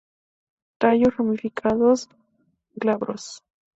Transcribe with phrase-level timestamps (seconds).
[0.79, 2.09] Tallos ramificados,
[2.73, 3.43] glabros.